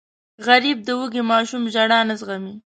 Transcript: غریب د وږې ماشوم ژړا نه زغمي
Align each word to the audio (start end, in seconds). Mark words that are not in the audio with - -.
غریب 0.47 0.77
د 0.87 0.89
وږې 0.99 1.21
ماشوم 1.31 1.63
ژړا 1.73 1.99
نه 2.09 2.15
زغمي 2.19 2.55